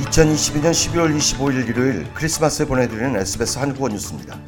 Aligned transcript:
2022년 0.00 0.70
12월 0.70 1.14
25일 1.14 1.68
일요일 1.68 2.06
크리스마스에 2.14 2.66
보내드리는 2.66 3.20
SBS 3.20 3.58
한국어 3.58 3.88
뉴스입니다. 3.88 4.38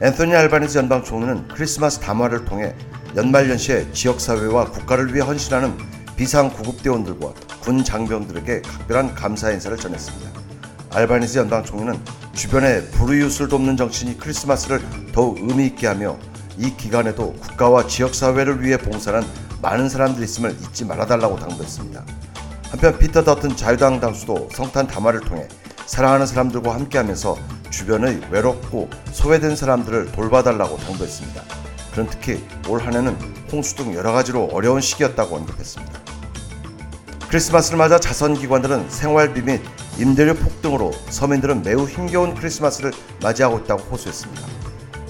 앤토니 0.00 0.34
알바니즈 0.34 0.78
연방 0.78 1.04
총리는 1.04 1.46
크리스마스 1.48 2.00
담화를 2.00 2.46
통해 2.46 2.74
연말연시에 3.14 3.92
지역사회와 3.92 4.70
국가를 4.70 5.12
위해 5.12 5.24
헌신하는 5.24 5.76
비상구급대원들과 6.16 7.34
군 7.60 7.84
장병들에게 7.84 8.62
각별한 8.62 9.14
감사 9.14 9.50
인사를 9.50 9.76
전했습니다. 9.76 10.30
알바니즈 10.94 11.38
연방 11.38 11.64
총리는 11.64 12.00
주변에 12.32 12.82
불우이웃을 12.92 13.48
돕는 13.48 13.76
정신이 13.76 14.16
크리스마스를 14.18 14.80
더욱 15.12 15.38
의미 15.38 15.66
있게 15.66 15.86
하며 15.86 16.18
이 16.56 16.74
기간에도 16.76 17.34
국가와 17.34 17.86
지역사회를 17.86 18.62
위해 18.64 18.78
봉사한 18.78 19.24
많은 19.60 19.88
사람들이 19.88 20.24
있음을 20.24 20.52
잊지 20.52 20.86
말아달라고 20.86 21.36
당부했습니다. 21.36 22.04
한편 22.70 22.98
피터 22.98 23.24
더튼 23.24 23.56
자유당 23.56 23.98
당수도 23.98 24.48
성탄 24.52 24.86
담화를 24.86 25.20
통해 25.20 25.48
사랑하는 25.86 26.26
사람들과 26.26 26.74
함께하면서 26.74 27.38
주변의 27.70 28.20
외롭고 28.30 28.90
소외된 29.12 29.56
사람들을 29.56 30.12
돌봐달라고 30.12 30.76
당부했습니다. 30.76 31.42
그는 31.94 32.08
특히 32.10 32.44
올 32.68 32.80
한해는 32.80 33.16
홍수 33.50 33.74
등 33.74 33.94
여러 33.94 34.12
가지로 34.12 34.50
어려운 34.52 34.82
시기였다고 34.82 35.36
언급했습니다. 35.36 35.98
크리스마스를 37.28 37.78
맞아 37.78 37.98
자선기관들은 37.98 38.90
생활비 38.90 39.42
및 39.42 39.62
임대료 39.98 40.34
폭등으로 40.34 40.92
서민들은 41.08 41.62
매우 41.62 41.86
힘겨운 41.86 42.34
크리스마스를 42.34 42.92
맞이하고 43.22 43.60
있다고 43.60 43.82
호소했습니다. 43.84 44.42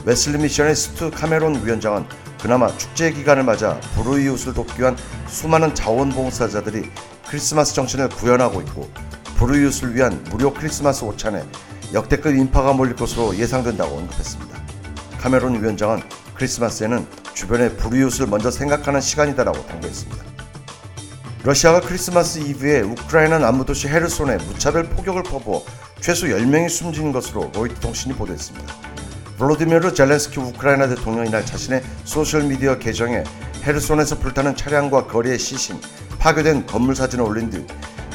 웨슬리 0.05 0.39
미션의 0.39 0.75
스투 0.75 1.11
카메론 1.11 1.65
위원장은 1.65 2.07
그나마 2.41 2.75
축제 2.77 3.11
기간을 3.11 3.43
맞아 3.43 3.79
불우이웃을 3.95 4.55
돕기 4.55 4.81
위한 4.81 4.97
수많은 5.27 5.75
자원봉사자들이 5.75 6.91
크리스마스 7.29 7.75
정신을 7.75 8.09
구현하고 8.09 8.63
있고 8.63 8.89
불우이웃을 9.37 9.95
위한 9.95 10.25
무료 10.31 10.53
크리스마스 10.53 11.05
오찬에 11.05 11.45
역대급 11.93 12.35
인파가 12.35 12.73
몰릴 12.73 12.97
것으로 12.97 13.37
예상된다고 13.37 13.97
언급했습니다. 13.97 14.59
카메론 15.19 15.61
위원장은 15.63 16.03
크리스마스에는 16.35 17.07
주변의 17.35 17.77
불우이웃을 17.77 18.27
먼저 18.27 18.51
생각하는 18.51 19.01
시간이다라고 19.01 19.67
당부했습니다. 19.67 20.25
러시아가 21.45 21.81
크리스마스 21.81 22.39
이브에 22.39 22.81
우크라이나 22.81 23.39
남부도시 23.39 23.89
헤르손에 23.89 24.39
무차별 24.39 24.85
폭격을 24.85 25.23
퍼부어 25.23 25.63
최소 26.01 26.27
10명이 26.27 26.69
숨진 26.69 27.13
것으로 27.13 27.51
로이터 27.55 27.81
통신이 27.81 28.15
보도했습니다. 28.15 28.75
블로디미르 29.39 29.95
젤렌스키 29.95 30.41
우크라이나 30.41 30.89
대통령이 30.89 31.31
날 31.31 31.45
자신의 31.45 31.83
소셜미디어 32.05 32.79
계정에 32.79 33.23
헤르손에서 33.69 34.19
불타는 34.19 34.57
차량과 34.57 35.09
거리의 35.09 35.39
시신, 35.39 35.79
파괴된 36.19 36.65
건물 36.65 36.97
사진을 36.97 37.23
올린 37.23 37.51
뒤 37.51 37.67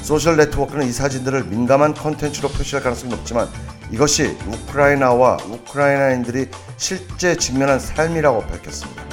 소셜 0.02 0.36
네트워크는 0.36 0.88
이 0.88 0.92
사진들을 0.92 1.44
민감한 1.44 1.94
컨텐츠로 1.94 2.50
표시할 2.50 2.82
가능성이 2.82 3.12
높지만 3.12 3.48
이것이 3.92 4.36
우크라이나와 4.48 5.38
우크라이나인들이 5.48 6.50
실제 6.78 7.38
직면한 7.38 7.80
삶이라고 7.80 8.48
밝혔습니다. 8.48 9.04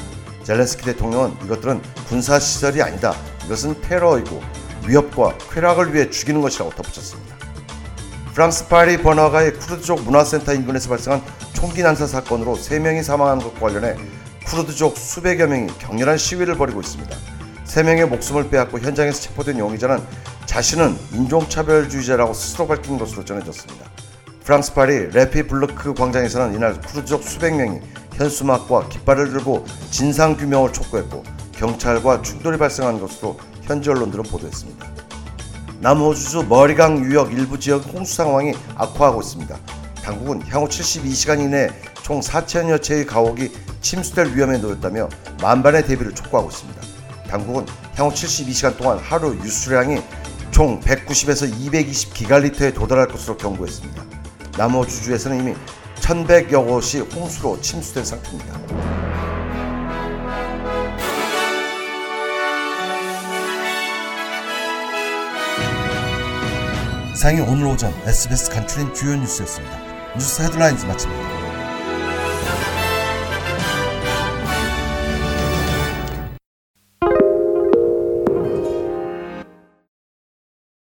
젤렌스키 0.44 0.82
대통령은 0.86 1.36
이것들은 1.44 1.82
군사 2.08 2.41
시설이 2.41 2.80
아니다. 2.80 3.14
이것은 3.44 3.78
테러이고 3.82 4.42
위협과 4.86 5.36
쾌락을 5.52 5.94
위해 5.94 6.08
죽이는 6.08 6.41
것이라고 6.41 6.70
덧붙였습니다. 6.70 7.36
프랑스 8.32 8.66
파리 8.66 8.97
번화가의 8.97 9.58
쿠르드족 9.58 10.04
문화센터 10.04 10.54
인근에서 10.54 10.88
발생한 10.88 11.22
총기 11.52 11.82
난사 11.82 12.06
사건으로 12.06 12.56
3명이 12.56 13.02
사망한 13.02 13.41
것과 13.41 13.60
관련해 13.60 13.97
쿠르드족 14.50 14.98
수백여 14.98 15.46
명이 15.46 15.68
격렬한 15.78 16.18
시위를 16.18 16.56
벌이고 16.56 16.80
있습니다. 16.80 17.16
3명의 17.66 18.08
목숨을 18.08 18.50
빼앗고 18.50 18.80
현장에서 18.80 19.20
체포된 19.20 19.60
용의자는 19.60 20.00
자신은 20.47 20.97
인종차별주의자라고 21.12 22.34
스스로 22.34 22.66
밝힌 22.66 22.98
것으로 22.98 23.25
전해졌습니다. 23.25 23.88
프랑스 24.42 24.75
파리 24.75 25.06
레퓌블리크 25.12 25.94
광장에서는 25.94 26.56
이날 26.56 26.80
쿠르드족 26.80 27.22
수백 27.22 27.54
명이 27.54 27.80
현수막과 28.14 28.88
깃발을 28.88 29.30
들고 29.30 29.64
진상규명을 29.92 30.72
촉구했고 30.72 31.22
경찰과 31.52 32.22
충돌이 32.22 32.58
발생한 32.58 33.00
것으로 33.00 33.38
현지 33.62 33.88
언론들은 33.88 34.25
보도했습니다. 34.25 34.84
남호주주 35.78 36.46
머리강 36.48 37.04
유역 37.04 37.32
일부 37.32 37.56
지역 37.56 37.86
홍수 37.94 38.16
상황이 38.16 38.54
악화하고 38.75 39.20
있습니다. 39.20 39.56
당국은 40.02 40.42
향후 40.48 40.66
72시간 40.66 41.38
이내 41.38 41.69
총 42.10 42.19
4천여 42.19 42.82
채의 42.82 43.06
가옥이 43.06 43.53
침수될 43.81 44.34
위험에 44.34 44.59
놓였다며 44.59 45.09
만반의 45.41 45.87
대비를 45.87 46.12
촉구하고 46.12 46.50
있습니다. 46.50 46.82
당국은 47.28 47.66
향후 47.94 48.12
72시간 48.12 48.76
동안 48.76 48.98
하루 48.98 49.37
유수량이 49.37 50.03
총 50.50 50.81
190에서 50.81 51.49
220 51.49 52.12
기갈리터에 52.12 52.72
도달할 52.72 53.06
것으로 53.06 53.37
경고했습니다. 53.37 54.03
남호 54.59 54.84
주주에서는 54.84 55.38
이미 55.38 55.54
1100여 56.00 56.66
곳이 56.66 56.99
홍수로 56.99 57.60
침수된 57.60 58.04
상태입니다. 58.04 58.59
상이 67.15 67.38
오늘 67.43 67.66
오전 67.69 67.94
SBS 68.04 68.50
간추린 68.50 68.93
주요 68.94 69.15
뉴스였습니다. 69.15 69.78
뉴스 70.16 70.43
헤드라인즈 70.43 70.87
마칩니다. 70.87 71.39